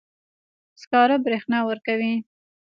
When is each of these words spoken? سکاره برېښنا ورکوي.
سکاره 0.81 1.17
برېښنا 1.25 1.59
ورکوي. 1.69 2.13